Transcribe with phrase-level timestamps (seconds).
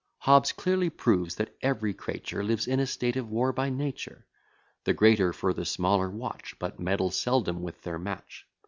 [0.21, 4.25] Hobbes clearly proves, that every creature Lives in a state of war by nature.
[4.83, 8.47] The greater for the smaller watch, But meddle seldom with their match.